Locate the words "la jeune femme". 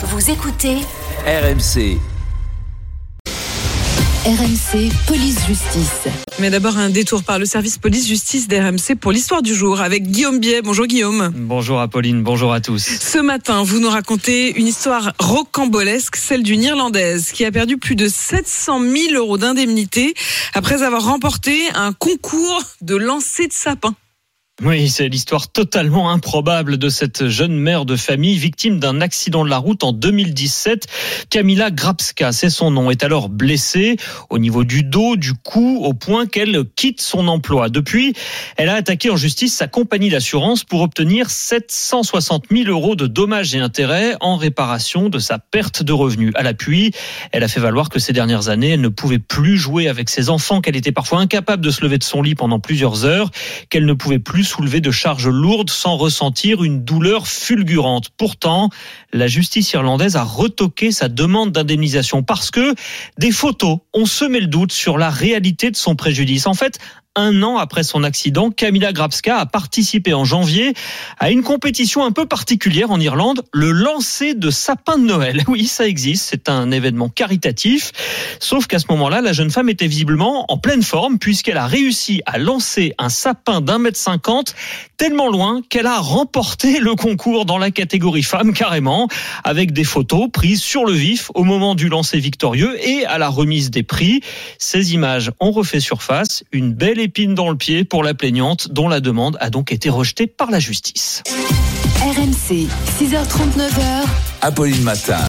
79.22-79.70